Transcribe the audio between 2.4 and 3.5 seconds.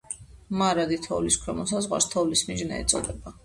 მიჯნა ეწოდება.